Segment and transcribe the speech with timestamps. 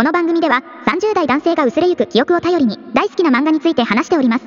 [0.00, 4.46] この番組では30代男性が薄れゆく記憶を頼りに大好きな漫画について話しております。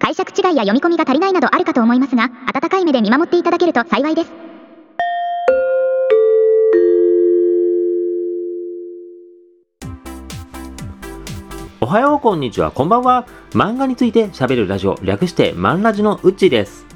[0.00, 4.32] 解釈違いや読み込みが足りないなどあるかと思いますが、温かい目で見守っていただけると幸いです。
[11.80, 13.28] おはよう、こんにちは、こんばんは。
[13.52, 16.89] 漫画について喋るラジオ、略してマンラジのうっちです。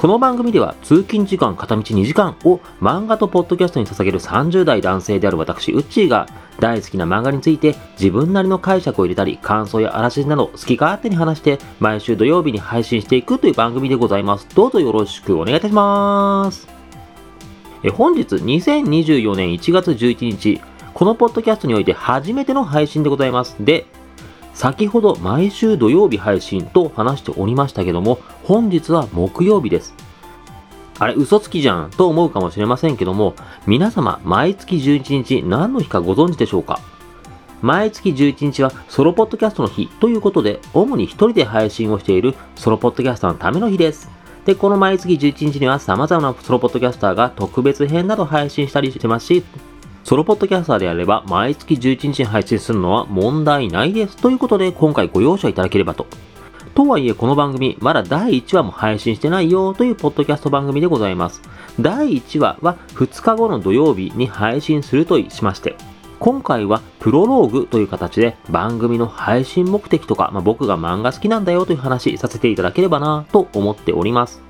[0.00, 6.26] この番組では通勤時間片道2時間を漫画とポッドキャストに捧げる30代男性である私、うっちーが
[6.58, 14.48] 大好きな漫画について自分なりの解釈を入れたり感想やあらしなど好き勝手に話して毎週土曜日に配信していくという番組でございます。
[14.54, 16.66] どうぞよろしくお願いいたします。
[17.82, 20.62] え本日2024年1月11日、
[20.94, 23.54] このポッドキャストにおいて初めての配信でございます。
[23.60, 23.84] で、
[24.54, 29.94] 先ほど毎週土曜日配信と話しておりましたけども、本日は木曜日です。
[30.98, 33.34] あれ、嘘つきじゃんと思うかもしれませんけども、
[33.66, 36.78] 皆様、毎月11日何の日かご存知でしょうか？
[37.62, 44.10] 毎月11日はソロポッドキャストの日ということで、主に一人で配信をしているソロポッドキャスターのための日です。
[44.44, 49.44] で、この毎月11日には様々なソロポッドキャスターが特別編など配信したりしてますし、
[50.10, 54.16] ソロポッドキャスターであれば毎月11日に配信するのは問題ないです。
[54.16, 56.08] ということで今回ご容赦いただければと。
[56.74, 61.40] とはいえこの番組まだ第1話も配信してないよというポッドキャスト番組でございます。
[61.78, 65.76] 第1話は2日後の土曜日に配信するとしまして、
[66.18, 74.42] 今回はプロローグという形で番組の配信目的とか、まあ、僕が漫画好きなんだよという話させていただければなと思っております。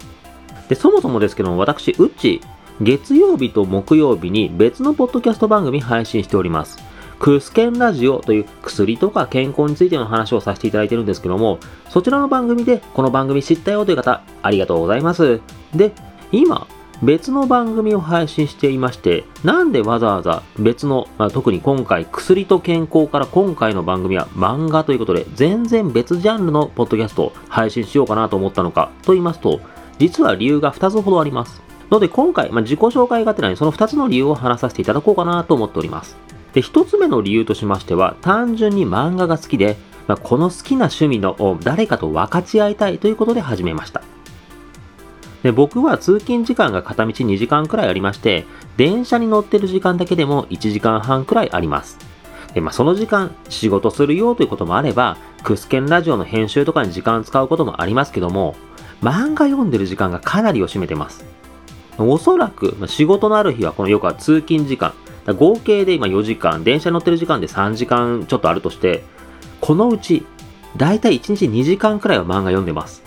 [0.70, 2.40] で、そもそもですけども私、うっち
[2.80, 6.78] 月曜日と木曜日に別のポッドキャスト番組配信しております。
[7.18, 11.58] クスケンラジオという薬とか健康についての話をさせていただいてるんですけども、
[11.90, 15.42] そちらの番組でこの番組知ったよという方、ありがとうございます。
[15.74, 15.92] で、
[16.32, 16.66] 今、
[17.02, 29.60] 別の番組を配信していまして、なんでわざわざ別の、まあ、特に今回薬と健康から今回の番組は漫画ということで、全然別ジャンルのポッドキャストを配信しようかなと思ったのかと言いますと、
[29.98, 31.69] 実は理由が2つほどあります。
[31.90, 36.16] ので今回、まあ、自己紹介がてらにその2つの理由を話させていただこうかなと思っております。
[36.52, 44.02] で、1つ目の理由としましては、単純に漫画が好きで、まあ、この好きな趣味の誰かと分かち合いたいということで始めました。
[45.42, 48.44] で僕は通勤時間が片道2時間くらいありまして、
[48.76, 51.98] 電車に乗ってる時間だけでも1時間半くらいあります。
[52.54, 58.56] で、まあ、その時間、仕事するよということもあれば、クスケンラジオの編集とかに時間使うこともありますけども、
[59.02, 61.24] 漫画読んでる時間がかなりを占めてます。
[61.98, 64.94] おそらく、仕事のある日はこのよくは通勤時間、
[65.38, 69.04] 合計で今4時間、電車に乗ってる時間で3時間ちょっとあるとして、
[69.60, 70.24] このうち、
[70.76, 73.02] だいたい1日2時間くらいは漫画読んでます。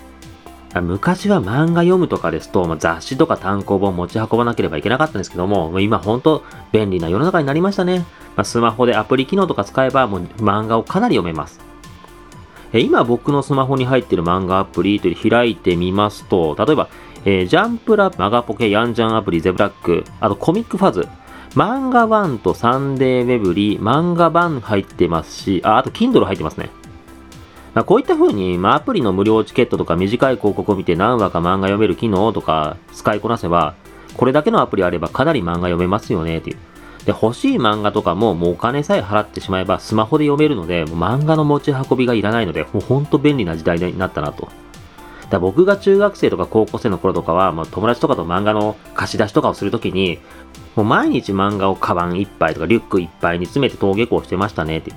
[0.81, 7.99] 昔は漫画読むとかですと、まあ雑誌とか単行本持ち運ばなければいけなかったんですけども、もう今本当便利な世の中になりましたね。
[8.35, 11.59] まあスマホでアプリ機能とか使えばもう漫画をかなり読めます。
[12.73, 16.89] 今僕のスマホに入っている漫画アプリという開いてみますと、例えば、
[17.25, 21.07] えージャンプラ、マガポケ、ヤンジャンアプリ、ゼブラック、あとコミックファズ、
[21.55, 26.69] 漫画1とサンデーウェブリー、漫画版入ってますし、あ、あと Kindle 入ってますね。
[27.73, 33.75] まあこういった風に、まあ、アプリの無料チケットとか短い広告を見て何話か漫画読める機能とか使いこなせば、
[34.15, 36.57] これだけのアプリあればかなり漫画読めますよね、っていう。
[37.05, 44.49] で、欲しい漫画とかももうお金さえ払ってしまえばスマホで読めるので、もう漫画の持ち運びがいらないので、もうほんと便利な時代になったなと。
[45.33, 50.19] だ僕が中学生とか高校生の頃とかは、まあ、友達とかと漫画の貸し出しとかをするときに、
[50.75, 54.93] もう毎日漫画をカバン一杯とかリュック一杯に詰めて登下校してましたねって。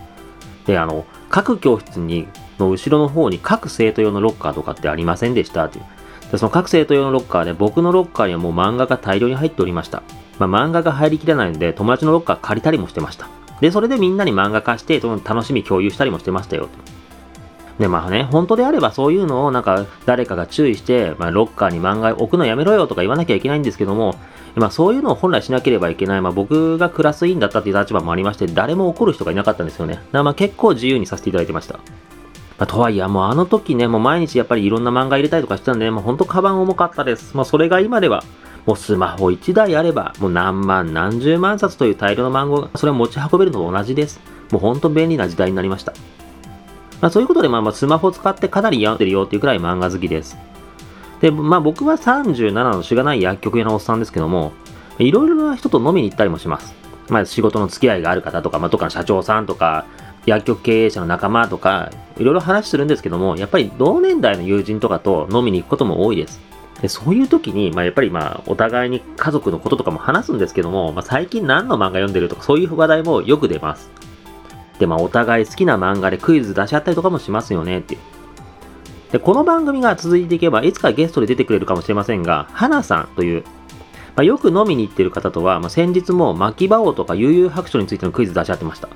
[0.67, 5.85] で、あの、各教室に、の後ろの方に各生徒用のロッカーとかってありませんでしたっていう。
[6.31, 10.03] で、その各生徒用のロッカーで僕のロッカーにはもう漫画が大量に入っておりました。
[10.39, 13.29] まあ、漫画が入りきらないので友達のロッカー借りたりもしてました。
[13.63, 16.96] で、それでみんなに漫画貸して、楽しみ共有したりもしてましたよと。
[17.79, 24.15] で、まあね、本当であればそういうのをなんか誰かが注意して、まあ、ロッカーに漫画置くのやめろよとか言わなきゃいけないんですけども、
[24.55, 30.01] まあそういうのを本来しなければいけない、まあ僕がクラス委員だったっていう立場もありまして、誰も怒る人がいなかったんですよね。
[30.13, 31.75] まあ結構自由にさせていただいてました。
[32.59, 37.37] まあ、とはいえ、もうあの時ね、もう毎日やっぱりいろんな漫画入れたりとかしてたんで、もうほんとカバン重かったです。
[37.37, 38.25] まあそれが今では、
[38.65, 44.21] もうスマホ1台あれば、もう何万何十万冊という大量の漫画、それを持ち運べるのと同じです。
[44.51, 45.93] もうほんと便利な時代になりました。
[47.01, 50.37] まあそういうことで、まあまあスマホ使ってかなり読んでるよっていうくらい漫画好きです。
[51.21, 54.53] で、まあ僕は37のしがない薬局屋のおっさんですけども、
[54.99, 56.75] いろいろな人と飲みに行ったりもします。
[57.09, 59.87] まあ仕事の付き合いがある方とか、まあとか社長さんとか、
[60.27, 66.41] 薬局経営者の仲間とか、いろいろ話するんですけども、やっぱり同年代の友人とかと飲みに行くことも多いです。
[66.81, 73.91] でそういう時に、まあ、やっぱりまあ、お互いに家族のこととかも話すんですけども、まあ、最近何の漫画読んでるとか、そういう話題もよく出ます。
[74.79, 78.01] で、まあ、お互い好きな漫画でクイズ出し合ったりとかもしますよねっていう。
[79.13, 83.45] で、この番組が続いていけば、いつかゲストで出てくれるかもしれませんが、花さんという、
[84.17, 88.89] まあ、よく飲みに行ってる方とは、まあ、先日も巻き場王とか悠々白書についてのクイズ出し合ってました。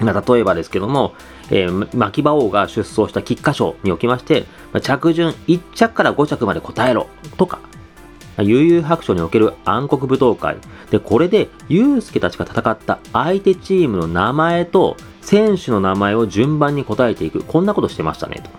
[0.00, 1.14] まあ、例えばですけども、
[1.50, 4.42] えー、巻き場王が出走した菊花賞におきまして、
[4.72, 7.08] まあ、着順1着から5着まで答えろ
[7.38, 7.60] とか、
[8.42, 10.56] 悠々白書における暗黒舞踏会。
[10.90, 17.42] で、これで、祐介たちが戦った相手チームの名前と選手の名前を順番に答えていく。
[17.42, 18.50] こんなことしてましたね、と。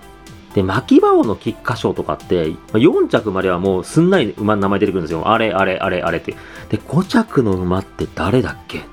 [0.55, 5.29] で、巻き場王の菊花賞とかって、4着まではもうすんなり馬の名前出てくるんですよ。
[5.29, 6.35] あれ、あれ、あれ、あれって。
[6.69, 8.87] で、5着の馬って誰だっけって。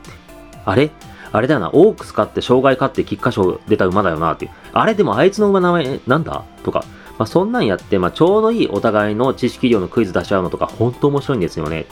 [0.66, 0.90] あれ？
[1.32, 4.50] あれだよな、オークス勝って障害勝って菊花賞出た馬だよなっていう。
[4.72, 6.44] あれでもあいつの馬名前なんだ？
[6.62, 6.84] とか。
[7.19, 11.87] まあ、そんなんやって、まあ、ちょうどいいお互いの知識量のクイズ出し合うのとか、本当面白いんですよね。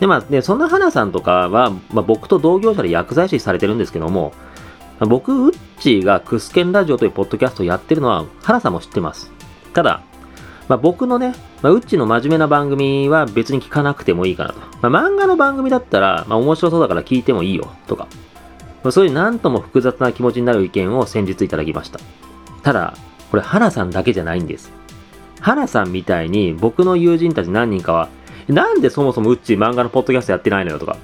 [0.00, 4.32] で、まあ、で、そんな花さんとかは、まあ、僕と同業者で薬剤師されてるんですけども、
[4.98, 9.30] まあ、僕、ウッチーがクスケンラジオというポッドキャストをやってるのは、花さんも知ってます。
[9.72, 10.02] ただ、
[10.68, 14.88] まあ、僕のね、まあ、ウッチーの真面目な番組は別に聞かなくてもいいかなと。
[14.88, 18.06] まあ、漫画の番組だったら、まあ、面白そうだから聞いてもいいよ、とか。
[18.82, 21.98] まあ、そういうなんとも複雑な気持ちになる意見を先日いただきました。
[22.62, 22.94] ただ、
[23.34, 24.70] これ、花さんだけじゃないんです。
[25.40, 28.08] 花さんみたいに僕の友人たち何人かは、
[28.46, 30.96] なんでそもそもうっち漫画のポッドキャストやってないのよとか、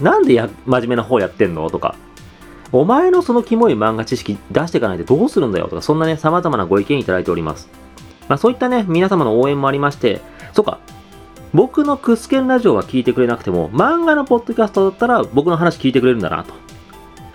[0.00, 1.94] なんでや真面目な方やってんのとか、
[2.72, 7.68] お前のそのキモい漫画知識出していかないでどうするんだよとか、そんなね、様々なご意見いただいております。
[8.28, 10.20] まあそういったね、皆様の応援もありまして、
[10.54, 10.80] そうか、
[11.54, 16.52] 僕のクスケンラジオは聞いてくれなくても、漫画のポッドキャストだったら僕の話聞いてくれるんだなと。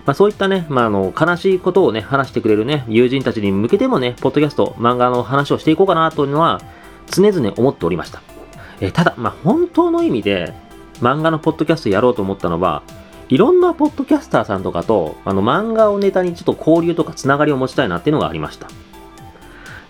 [0.05, 6.61] まあ、そういったね、まあ、あの、悲しいことをね、話してくれるね、友人たちに向けてもね、ポッドキャスト、漫画の話をしていこうかなというのは、
[7.07, 8.21] 常々思っておりました。
[8.79, 10.53] えただ、まあ、本当の意味で、
[11.01, 12.83] 漫画のポッドキャストやろうと思ったのは、
[13.29, 18.67] いろんなポッドキャスターさんとかと、あの、漫画をネタにちょっと交流とかつながりを持ちたいなっていうのがありました。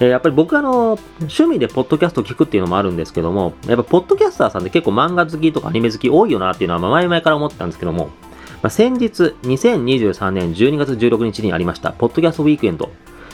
[0.01, 8.09] えやっぱり僕あの、趣味でポッドキャスト聞くっていうのもあるんですけども、やっぱポッドキャスターさんって結構漫画好きとかアニメ好き多いよなっていうのは前々から思ってたんですけども、
[8.61, 12.91] まあ、先日、2023年12月16日にありました、ポッドキャストウィークエンド。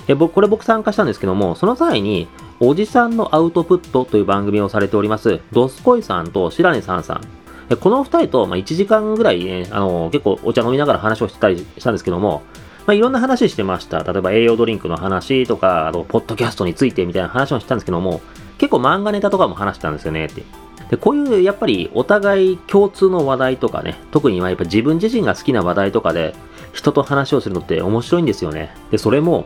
[0.08, 2.30] え僕これ僕参加したんですけども、その際に、
[2.62, 7.76] おじさんのアウトプットという番組をされております、ドスコイさんと白根さんさん。
[7.76, 12.44] この二人と、まあ、1時間ぐらいね、あの、結構お茶飲みながら話をしてたりしたんですけども、
[12.86, 14.04] まあ、いろんな話してました。
[14.04, 18.22] 例えば栄養ドリンクの話とか、あと、ポッドキャストについてみたいな話をしてたんですけども、
[18.58, 20.44] 結構漫画ネタとかも話したんですよねって。
[20.90, 26.34] で、こういうやっぱりお互い共通の話題とかね、特にやっぱ自分自身が好きな話題とかで
[26.74, 28.74] 人と話をするのって面白いんですよね。
[28.92, 29.46] で、それも、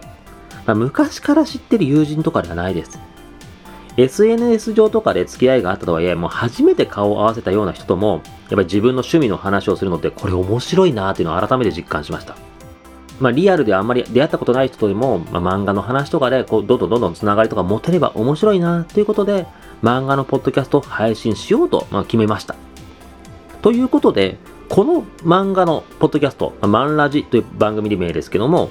[0.65, 2.99] まあ、昔から知ってる友人とかではないです。
[3.97, 12.35] SNS 上とかで付き合いがあったとはいえ、もう初めて顔を合わせたような人とも、やっぱり自分の趣味の話をするのってこれ面白いなっていうのを改めて実感しました。
[13.19, 19.45] まあ、リアルであんまり出会ったことない人とでも、まあ、漫画の話とかでこうどんどんどんどんつながりとか持てれば面白いなということで、
[19.81, 22.56] 漫画のポッドキャストを配信しようと、まあ、決めました。
[23.62, 24.38] ということで、
[24.69, 28.69] この漫画のポッドキャスト、マンラジという番組で名ですけども、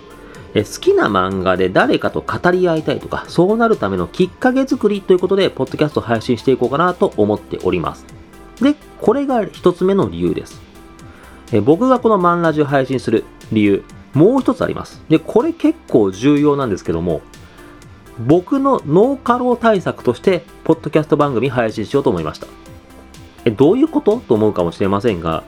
[0.54, 8.04] え好きな漫画で誰かと語り合いたいとか、そうなるためのきっかけ作りということで、ポッドキャストを配信していこうかなと思っております。
[8.60, 10.60] で、これが一つ目の理由です。
[11.52, 15.02] え僕がこのマンラジを配信する理由、もう一つあります。
[15.08, 17.20] で、これ結構重要なんですけども、
[18.26, 22.46] 僕の脳過労対策として、ポッドキャスト番組配信しようと思いました。
[23.44, 24.18] え、どういうこと？
[24.18, 25.42] と思うかもしれませんが、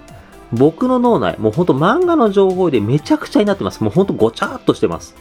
[0.52, 3.82] 僕の脳内、もうほんと漫画の情報でめちゃくちゃになってます。
[3.82, 5.14] もうほんとごちゃっとしてます。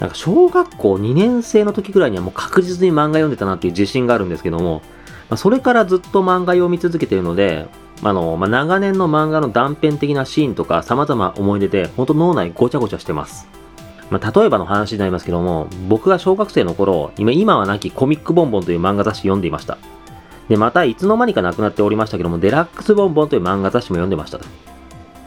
[0.00, 4.82] なんか小学校2年生の時ぐらいにはもう確実に漫画読んでたなっていう自信があるんですけども、
[5.28, 7.66] まあ、それからずっと漫画読み続けてるので、
[8.02, 13.48] あの、まあ、長年の漫画の断片的なシーンとか様々思い出で、ほんと脳内ごちゃごちゃしてます。
[14.10, 19.78] まあ、例えばの話になりますけども、僕が小学生の頃、今今はなきコミックボンボンという漫画雑誌読んでいました。
[20.48, 24.38] で、またいつの間にかなくなっておりましたけども、デラックスボンボンという漫画雑誌も読んでました。
[24.38, 24.44] ま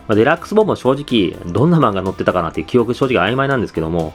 [0.10, 4.14] あ、デラックスボンボン正直、どんな漫画載ってたかなっていう記憶正直曖昧なんですけども、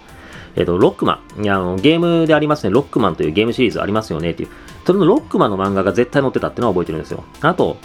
[0.56, 1.44] えっ、ー、と、ロックマン。
[1.44, 4.48] いや、あの、ゲームでありますね、ロックマンというゲームシリーズありますよねっていう。
[4.84, 7.24] それのロックマンの漫画が絶対載ってたっていうのは覚えてるんですよ。
[7.42, 7.76] あと、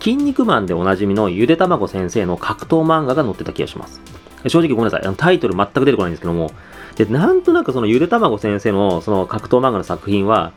[0.00, 4.00] 筋肉マンでおなじみのゆでたまご先生の格闘漫画が載ってた気がします。
[4.48, 5.02] 正直ごめんなさい。
[5.04, 6.50] あのタイトル全く出てこないんですけども、
[6.96, 10.52] で、なんとなくそのゆでたまご先生のその格闘漫画の作品は、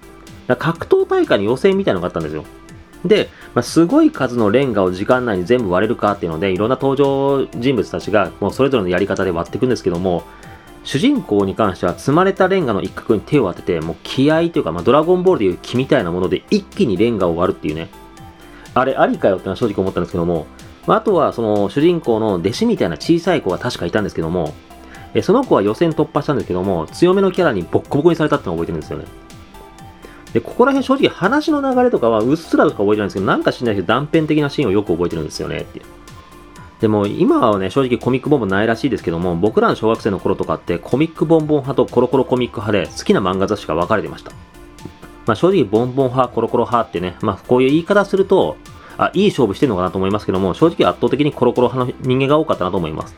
[0.48, 2.44] 格闘大会の予選みたいなのがあったんですよ。
[3.06, 10.24] で、まあ、すごい数のレンガを時間内に全部割れるかっていうので、いろんな登場人物たちがもうそれぞれのやり方で割っていくんですけども、
[10.86, 17.90] 主人公に関しては積まれたレンガの一角に手を当てて、もう気合というか、まあ、ドラゴンボールでいう気みたいなもので一気にレンガを割るっていうね。
[18.74, 20.48] あれありかよってのは正直思ったんですけども、
[20.88, 24.54] あとはその主人公の弟子みたいな小さい子が確かいたんですけども、
[25.14, 29.06] えその子は予選突破したんですけども、強めのキャラにボッコボコにされたってのを覚えてるんですよね。
[30.34, 35.82] で、ここら辺正直話の流れとかはうっすらとか覚えてないんですけど、なんか知んないけど断片的なシーンをよく覚えてるんですよねって。
[36.82, 44.32] でも今はね、正直コミックボンボンないらしいですけども、僕らの小学生の頃とかってコミックボンボン派とコロコロコミック派で好きな漫画雑誌が分かれてました。
[45.26, 48.58] まあ正直ボンボン派、コロコロ派ってね、まあこういう言い方すると、
[48.98, 53.16] あ、いい勝負してるのかなと思いますけども、正直圧倒的にコロコロ派の人間が多かったなと思います。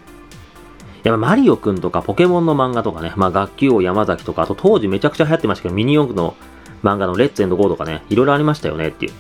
[1.04, 6.36] やっぱマリオくんとかポケモンの漫画とかね、まあ学級王山崎とか、あと当時めちゃくちゃ流行ってましたけど、ミニ四駆の
[6.84, 9.14] 漫画のレッツエンドゴーとかね、いろいろありましたよねっていう。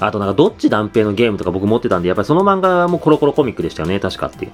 [0.00, 4.52] あとなんかどっち断平のゲームとか僕持ってたんで、やっぱりその漫画もコロコロコミックでしたよね、確かっていう。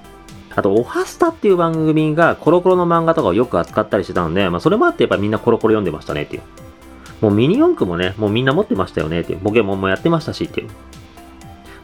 [0.55, 6.43] あと、オハスタっていう番組がコロコロの漫画とかをよく扱ったりしてたので、まあそれもあってやっぱみんなコロコロ読んでましたねっていう。
[7.21, 9.39] もうミニ四駆もね、もうみんな持ってましたよねっていう。
[9.39, 10.69] ポケモンもやってましたしっていう。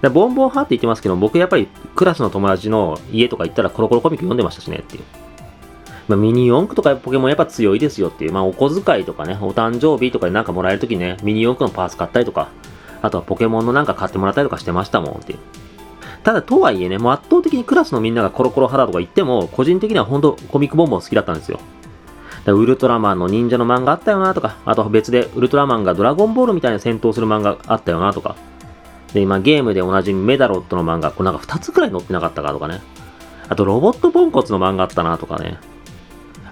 [0.02, 5.04] でボンボン派って言ってますけど、僕やっぱりクラスの友達の家とか行ったらコロコロコミック読んでましたしねっていう。
[6.08, 8.34] まあ、ミニ四駆とかポケモンやっぱ強いですよっていう。
[8.34, 12.50] まあ、お小遣いとかね、お誕生日とかでなんかもらえるときね、ミニ四駆のパーツ買ったりとか、
[13.02, 15.40] あとはポケモンのなんか買ってもらったりとかしてましたもんっていう。
[16.24, 21.60] ただ、とはいえね、もう圧倒的にクラスのみんながコロコロ派だとか言っても、個人的には本当コミックボンボン好きだったんですよ。
[22.46, 28.36] ウルトラマンの忍者の漫画あったよなとか、あと別でウルトラマンがドラゴンボールみたいな戦闘する漫画あったよなとか、
[29.14, 32.82] で、今ゲームで同じみメダロットの漫画、これなんか2つくらい載ってなかったかとかね。
[33.50, 35.58] あとロボットポンコツの漫画あったなとかね。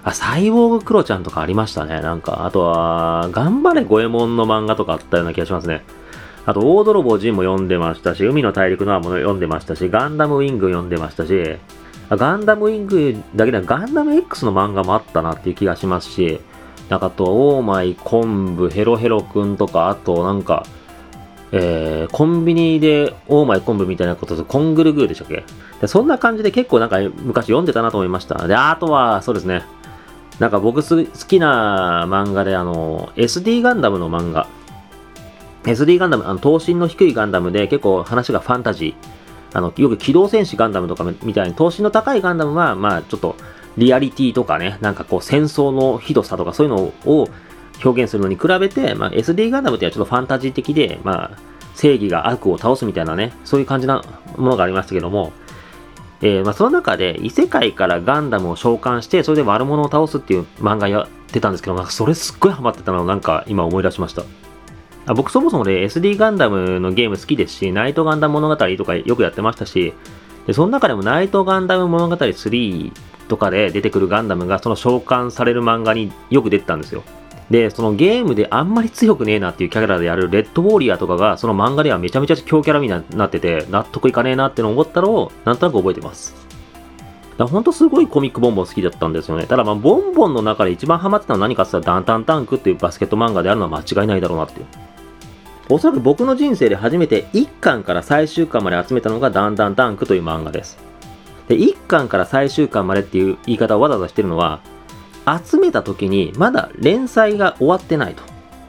[0.02, 2.00] あ、サイボーグクロちゃんとかありましたね。
[2.00, 5.84] なんか、あとは、頑張れゴエモンの漫画とかあったような気がしますね。
[6.46, 11.56] あと、大泥棒ジンも読んでましたし、海の大陸のアも読んでましたし、ガンダムウィング読んでましたし、
[12.08, 16.40] ガンダムウィングだけではガンダム X の漫画もあったなっていう気がしますし、
[16.88, 20.66] なんかあと、オーマイ、コンブ、ヘロヘロくんとか、あとなんか、
[21.52, 25.44] えー、コンビニでオーマイ昆布みたいなこととコングルグーでしたっけ？
[25.80, 28.46] でそんな感じで結構なんか昔読んでたなと思いました。
[28.46, 29.64] で、あとはそうですね。
[30.38, 34.46] なんか僕好きな漫画であの SD ガンダムの漫画。
[35.64, 39.10] SD ガンダム、あの等身の低いガンダムで結構話がファンタジー。
[39.52, 43.36] あの、よく機動戦士ガンダムとかみたいに等身の高いガンダムは、まあちょっと
[43.76, 47.28] リアリティとかね、なんかこう戦争のひどさとかそういうのを
[47.84, 51.38] 表現するのに比べて、まあ、SD ガンダムってはちょっとファンタジー的で、まあ、
[51.74, 54.02] 正義が悪を倒すみたいなね、そういう感じな
[54.36, 55.32] ものがありましたけども、
[56.22, 64.22] えー、まあ、その中で異世界からガンダムを召喚して、それで悪者を倒すっていう漫画やってたんですけど、それすっごいハマってたのをなんか今思い出しました。
[65.06, 69.94] あ僕そもそもね、SD ガンダムのゲーム好きですし、ナイトガンダム物語とかよくやってましたし、
[70.46, 72.92] でその中でもナイトガンダム物語3
[73.28, 77.02] とかで出てくるガンダムがその召喚される漫画によく出てたんですよ。
[77.50, 86.34] で、そのゲームであんまり強くねえなっていうキャラでやるレッドウォーリアとかが、その漫画ではめちゃめちゃ強キャラになってて、納得いかねえなっての思ったのを、なんとなく覚えてます。
[87.38, 89.46] だほんとすごいコミックボンボン好きだったんですよね。
[89.46, 94.66] ただまあ、ボンボンの中で一番ハマってたのは何かって言ったら、ダンタンタンクっていうバスケット漫画であるのは間違いないだろうなっていう。
[95.70, 100.78] おそらく僕の人生で初めて1巻から最終巻まで集めたのがダンダンタンクという漫画です。
[101.48, 104.60] で、1巻から最終巻までっていう言い方をわざわざしてるのは、
[105.38, 108.22] 集めた時にまだ連載が終わってないと。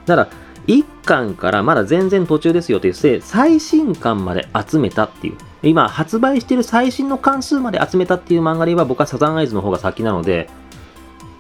[0.06, 0.30] だから、
[0.68, 5.38] 1巻からまだ全然途中ですよと言って、最新巻まで集めたっていう。
[5.64, 10.50] 今、発売している最新の関数まで集めたっていう漫画で言えば僕はサザンアイズの方が先なので、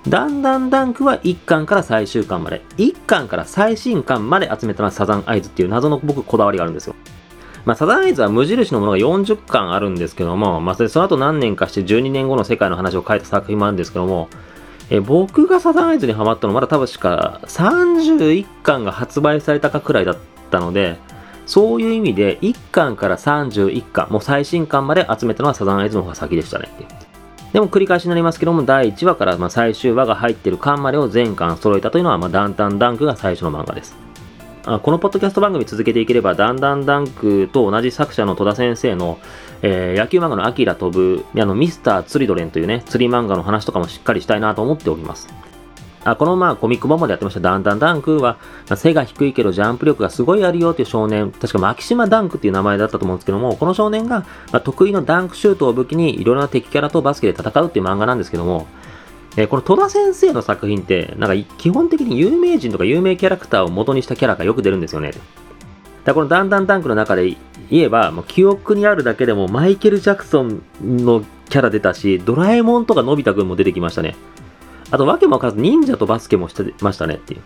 [0.07, 6.95] だんだんダンクは1巻から最終巻まで、1巻から最新巻まで集めたのはサザンアイズっていう謎の僕こだわりがあるんですよ。
[7.65, 14.29] まあ、サザンアイズは無印のものが40巻あるんですけども、まあ、その後何年かして12年後の世界の話を書いた作品もあるんですけども、
[14.91, 20.17] え僕がサザンアイズにハマったのまだ多分しか31巻が発売されたかくらいだっ
[20.51, 20.97] たので、
[21.45, 26.67] そういう意味で1巻から31巻、もう最新巻まで集めたのはサザンアイズの方が先でしたね。
[27.53, 34.10] でも繰り返しになりますけども、第1話からま最終話が入ってる巻までを全巻揃えたというのは、まあ、ダンタンダンクが最初の漫画です。
[34.63, 39.17] このポッドキャスト番組続けていければ、ダンダンダンクと同じ作者の戸田先生の、
[39.63, 45.29] えー、野球漫画のアキラ飛ぶ、あの、ミスター釣りドレンというね、釣り漫画の話とかもしっかりしたいなと思っております。
[46.03, 58.67] あこのまあコミック本までやってましたダンダンダンクは、まあ、背が低いけどジャンプ力がすごいあるよっていう少年、確か牧島ダンクっていう名前だったと思うんですけども、この少年が、まあ、得意のダンクシュートを武器にいろいろな敵キャラとバスケで戦うっていう漫画なんですけども、
[59.37, 65.11] えー、この戸田先生の作品って、なんか基本的に有名人とか有名キャラクターを元にしたキャラがよく出るんですよね。
[66.03, 67.37] だこのダンダンダンクの中で
[67.69, 74.15] 言えば、もう記憶にあるだけでもマイケル・ジャクソンのキャラ出たし、ドラえもんとかのび太くんも出てきましたね。
[74.89, 77.41] あと、わけもわからず忍者とバスケもしてましたねっていう。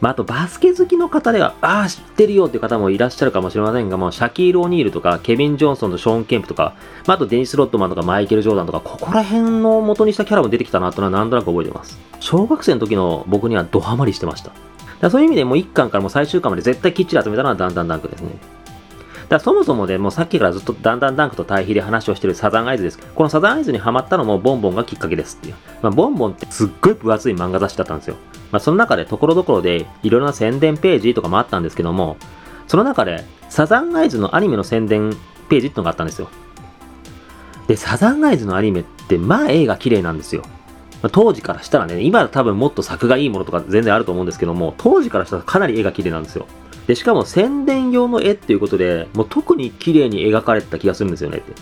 [0.00, 6.74] まあ、あとバスケ好きの方では、ああ、知ってるよっていう方もいらっしゃるかもしれませんが、もうシャキール・オニールとか、ケビン・ジョンソンとショーン・ケンプとか、
[7.06, 11.98] まあ、あとデニス・ロッドマンとかマイケル・ジョーダンとか、ここら辺の元にしたキャラも出てきたなというのはなんとなく覚えてます。
[12.20, 14.52] 小学生の時の僕にはドハマりしてました。
[15.00, 18.30] だそういう意味でもう1巻からもう最終巻まで絶対きっちり集めたのはダンダンダンクですね。
[19.28, 22.98] だそもそもでもうさっきからずっとダンダンダンクと対比で話をしてるサザンアイズです。
[22.98, 25.54] このサザンアイズにハマったのもボンボンがきっかけですっていう。
[25.82, 28.16] まあ、ボンボンってすっごい分厚い漫画雑誌だったんですよ。
[28.52, 32.16] まあ、その中でところどころでいろいろな宣伝ページとかもあったんですけども、
[32.68, 35.16] その中でサザンアイズのアニメの宣伝
[35.48, 36.28] ページってのがあったんですよ。
[37.66, 40.42] で、サザンアイズのアニメってまあ絵が綺麗なんですよ。
[41.02, 46.46] ま、当時からしたらね、今多分もっと作がいいものとか全然あると思うんですけども、当時からしたらかなり絵が綺麗なんですよ。
[46.86, 51.52] で、しかも宣伝用の絵っていうことで、もう特に綺麗に描かれてた気がするんですよねって。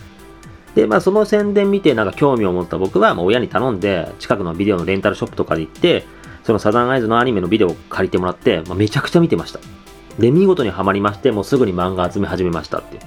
[0.74, 6.04] で、まあその宣伝見てなんか興味を持った僕は、まあ親に頼んで、近くのビデオのレンタルショップとかで行って、
[6.44, 9.60] そのサザンアイズのアニメのビデオを借りてもらって、まあ、めちゃくちゃ見てました。
[10.18, 12.98] で、見事にはまりまして、もうすぐに漫画集め始めましたって。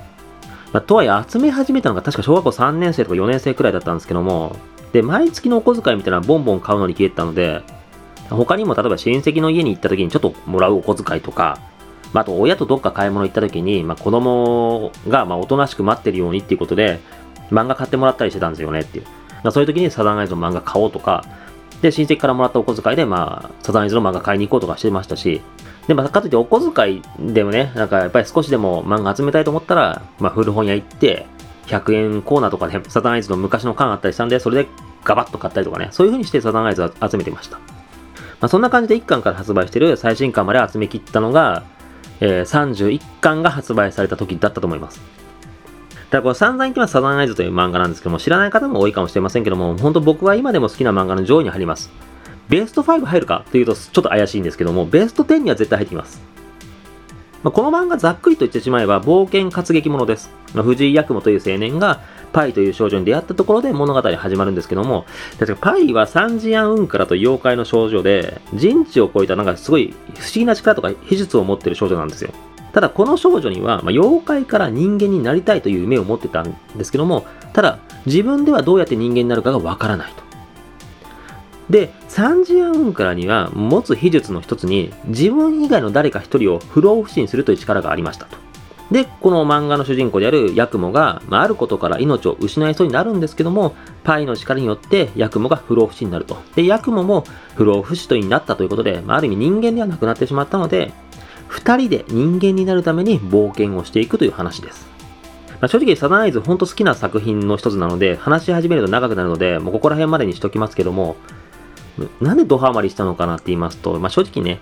[0.74, 4.56] まあ、とはいえ集め始めたのが確か小学校3年生とか4年生くらいだったんですけども、
[4.92, 7.62] で、毎月のお小遣いみたいなボンボン買うのに消えてたので、
[8.30, 11.60] 他にも例えば親戚の家に行った時にちょっともらうお小遣いとか、
[12.14, 17.00] まあ、あと親とどっか買い物行った時に、まあ、子供がまあおとなしく待ってるようにっていうことで、
[17.52, 19.06] 漫画買ってもらったりしてたんですよねっていう。
[19.44, 21.24] まあ、そういう時にサザンアイズの漫画買おうとか、
[21.82, 25.42] で、親戚からもらったお小遣いで、まあ、サザンアイズの漫画買いに行こうとかしてましたし、
[25.88, 31.26] で、まあ、かといってお小遣いでもね、なんかやっぱり少しでも漫画集めたいと思ったら、まあ、古本屋行って、
[31.68, 34.70] 100円コーナーとかで、サザンアイズの昔の缶あったりしたんで、それで
[35.04, 37.58] ガバッと買ったりとかね、そういう風にしてサザンアイズを集めてました。
[37.58, 41.64] まあ、そんな感じで1巻から発売してる最新巻まで集め切ったのが、
[42.20, 45.02] え、31巻が発売された時だったと思います。
[46.10, 51.92] だからこれ散々言ってますサザンアイズという漫画なんですけども、知らない方も多いかもしれませんけども、本当僕は今でも好きな漫画の上位に入ります。
[52.48, 53.44] ベスト5入るか？
[53.52, 56.22] というとちょっと怪しいんですけども、ベスト10には絶対入ってきます。
[57.44, 60.32] まあ、この漫画ざっくりと言ってしまえば冒険活劇ものです。
[60.54, 62.02] まあ、藤井八雲という青年が
[62.34, 65.06] パイという少女に出会ったところで物語始まるんですけども、
[65.40, 72.32] 確かパイはサンジアンウンカラと妖怪の少女で、人知を超えたなんかすごい不思議な力とか秘術を持ってる少女なんですよ。
[72.74, 80.28] ただこの少女には、まあ、妖怪から人間になりたいという夢を持ってたんですけども、ただ自分ではどうやって人間になるかがわからないと。
[81.70, 88.47] で、サンジアンウンカラには持つ秘術の一つに自分以外の誰か一人を不老不死にするという力がありましたと。
[88.92, 96.38] で、この漫画の主人公であるヤクモが、まあ、あることから命を失いそうになるんですけども、パイの力によってヤクモが不老不死になると。
[96.56, 100.94] で、ヤクモも不老不死とになったということで、まあ、ある意味人間ではなくなってしまったので、
[101.48, 104.88] 二人で人間になるために冒険をしていくという話です。
[105.60, 111.18] まあ、正直、サザンアイズ本当好きな作品の一つなので、話し始めると長くなるので、もうここら辺までにしときますけども、
[112.22, 114.60] なんでドハマりしたのかなって言いますと、まあ、正直ね、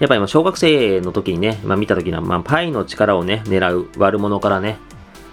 [0.00, 4.78] やっぱり小学生の時にね、まあ、見た時には、まあ、パイの力をね、狙う悪者からね、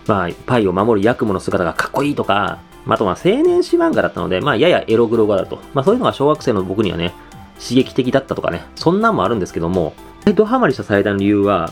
[0.07, 5.59] まあ、パイを守るヤクモの姿がかっこいいとか、あとは青年誌漫画だったので、まあ、ややエログロ画だと。
[5.73, 7.13] まあ、そういうのが小学生の僕にはね、
[7.59, 9.93] 刺激的だったとかね、そんなんもあるんですけども、
[10.33, 11.71] ドハマりした最大の理由は、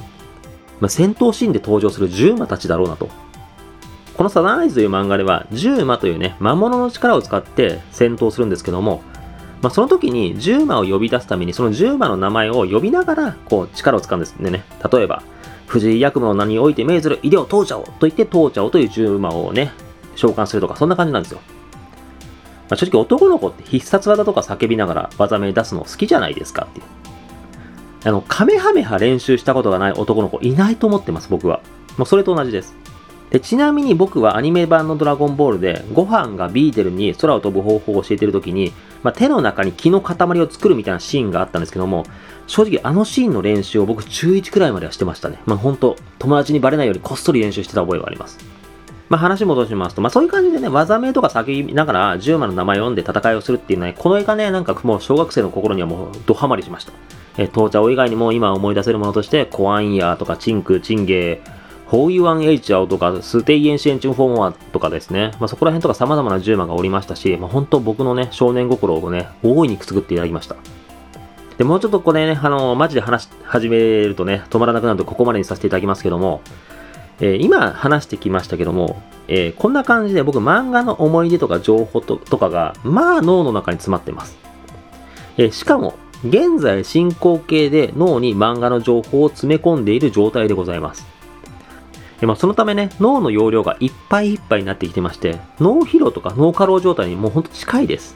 [0.79, 3.09] まあ、戦闘シーンで登場するジューマたちだろうなと。
[4.15, 9.01] このサザンアイズという漫画では、ジューマというね、魔物の力を使って戦闘するんですけども、
[9.63, 14.63] まあ、その時にジューマを呼び出すために、そのジューマの名前を呼びながら、こう、力を使うんですね。
[14.91, 15.23] 例えば、
[15.67, 19.71] 藤井役務の名において命ずる医療当茶をと言って当茶をというジューマをね、
[20.17, 21.39] 召喚するとか、そんな感じなんですよ。
[22.69, 26.85] まあ、正直男の子って必殺技とか叫びながら技名出すの好きじゃないですかっていう。
[28.03, 31.61] あの、カメハメハ練習したことがない男の子いないと思ってます、僕は。
[31.97, 32.75] もうそれと同じです。
[33.29, 38.73] でちなみに僕はアニメ版のドラゴンボールで、ご飯がビーテルに空を飛ぶ方法を教えてる時に、
[39.03, 42.05] まあ、手の中に木の塊を作るみたいなシーンがあったんですけども、
[42.47, 45.39] 正直あのシーンの練習を僕中1くらいまではしてましたね。
[45.45, 48.39] まあ本当友達にバレないようにこっそり練習してた覚えがあります。
[49.09, 56.93] まあ話戻しますと、まあそういう感じでね、技名とか叫びながら10マの名前を読んで戦いをするっていうね、この絵がね、なんかもう小学生の心にはもうドハマりしました。
[57.37, 61.62] えー、当茶を以外にも今思い出せるものとして、コアンイヤーとかチンク、チンゲー、
[61.93, 70.55] ホーユワンエイチアオとか、ステイエンシエンチュンフォーマーとかですね、まあ、そこら辺とか様々な10マがおりましたし、まあ、本当僕のね、少年心をね、大いにくすぐっていただきました。
[71.59, 76.41] で、もうちょっとこれね、あの、マジで話し始めるとね、止まらなくなるとここまでにさせていただきますけども、
[77.19, 84.35] えー、今話してきましたけども、えー、こんな感じで僕漫画の思い出とか情報とかが、まあ脳の中に詰まってます。
[85.37, 85.93] えー、しかも、
[86.27, 91.12] 現在進行形で脳に漫画の情報を詰め込んでいる状態でございます。
[92.23, 98.15] でまあ、そのためね、脳の容量がいっぱいいっぱいになってきてまして、脳疲労とか脳過労状態にもうほんと近いです。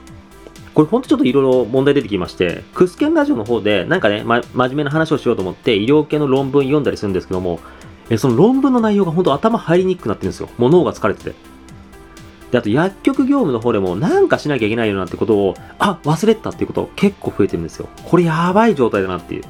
[0.73, 7.59] これほんとちょっといろいろ問題出てきまして、クスケンラジオの方でなんかね、ま、真面目な話をしようと思って医療系の論文読んだりするんですけども、
[8.09, 10.47] えその論文の内容が本当頭入りにくくなってるんですよ。
[10.57, 11.35] もう脳が疲れてて。
[12.51, 17.89] で、あと薬局業務の方でもなんかしなきゃいけないよなってことを、あ、忘れたっていうこと結構増えてるんですよ。
[18.05, 19.43] これやばい状態だなっていう。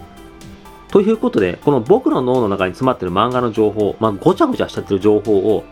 [0.92, 5.66] ということで、この僕の脳の中に詰まってる漫画の情報、まあ、ごちゃごちゃしちゃってる情報を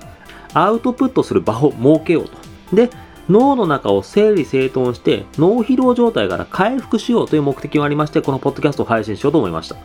[0.53, 2.75] アウトプットする場を設けようと。
[2.75, 2.89] で、
[3.29, 9.75] 脳の中を整理整頓して脳疲労状態から回復しようという目的がありまして、このポッドキャストを配信しようと思いました。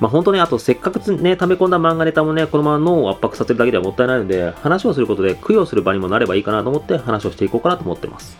[0.00, 8.36] まあ、本当にあとせっかくね、溜め込んだ漫画ネタもね、このまま脳を圧迫させるだけではもったいないので、話をすることで供養する場にもなればいいかなと思って話をしていこうかなと思ってます。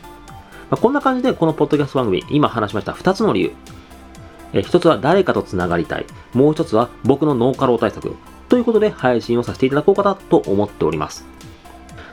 [0.70, 3.52] まあ、こんな感じでこのポッドキャスト番組、今話しました2つの理由。
[4.52, 6.06] え1つは誰かと繋がりたい。
[6.34, 8.14] もう1つは僕の脳過労対策。
[8.48, 11.26] ということで配信をさせていただこうかなと思っております。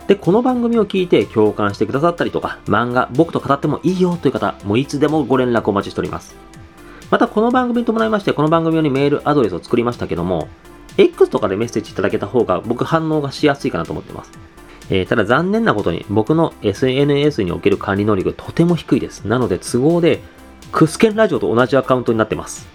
[0.07, 6.35] で、この番組を聞いて共感してくださったりとか、漫画、僕と語ってもいいよという方、もういつでもご連絡お待ちしております。
[7.09, 10.49] またこの番組に伴いまして、この番組用にメールアドレスを作りましたけども、
[10.97, 14.31] X とかでメッセージいただけた方が僕反応がしやすいかなと思ってます。
[14.89, 19.23] えー、ただ残念なことに僕の SNS における管理能力とても低いです。
[19.25, 20.21] なので都合で
[20.73, 22.67] クスケンラジオと同じアカウントになってます。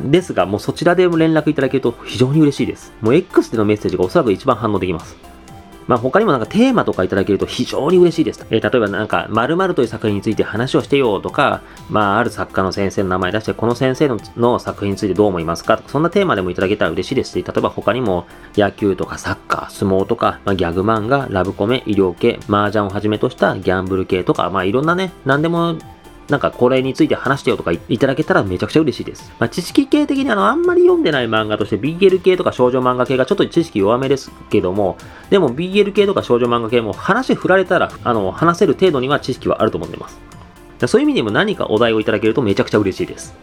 [0.00, 2.94] ですが、もうそちらでも連絡いただけると非常に嬉しいです。
[3.02, 5.16] もう X でのメッセージがおそらく一番反応できます。
[5.86, 8.44] まあ、他にもなんかテーマとかいただけると非常に嬉しいです。
[8.50, 25.76] えー、例えばなんか、〇〇という作品について話をしてよとか、まあ、ある作家の先生の名前出して、この先生の作品についてどう思いますかとか、そんなテーマでもいただけたら嬉しいですし、例えば他にも野球とかサッカー、相撲とか、まあ、ギャグ漫画、ラブコメ、医療系、麻雀をはじめとしたギャンブル系とか、まあ、いろんなね、何でも
[26.28, 29.32] なんかこれについて話してよとかいただけたらめちゃくちゃ嬉しいです。
[29.38, 34.96] まあ、知識系的にあの、あんまり読んでない漫画として BL 系とか少女漫画系がちょっと知識弱めですけども、
[35.30, 40.18] でも BL 系とか少女漫画系も話振られたら、あの、話せる程度には知識はあると思ってます。
[40.86, 43.34] そういう意味でも何かお題をいただけるとめちゃくちゃ嬉しいです。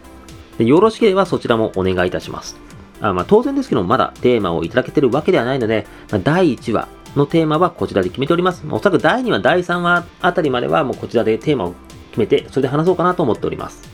[0.58, 2.56] でよろしければそちらもお願いいたします。
[3.00, 8.64] あまあ、当然ですけど、まだテーマをいただけてるわけではないので、まあ、第1話のテーマはこちらで決めております。
[8.70, 11.74] おそらく第2話、第3話あたりまではもうこちらでテーマを
[12.14, 13.92] 決めて、それで話そうかなと思っております。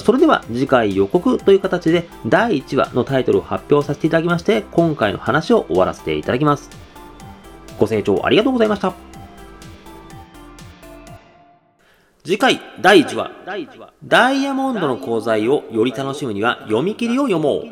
[0.00, 6.70] それでは次回予告という形で第1話のタイトルを発表させていただきまして、今回の話を終わらせていただきます。
[7.78, 8.92] ご清聴ありがとうございました。
[12.24, 13.30] 次回第1話、
[14.04, 17.62] ダイヤモンドの講座をより楽しむには読み切りを読もう。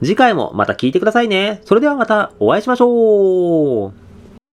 [0.00, 1.62] 次回もまた聞いてくださいね。
[1.64, 4.07] それではまたお会いしましょう。